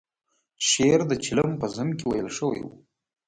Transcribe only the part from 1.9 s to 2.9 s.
کې ویل شوی و.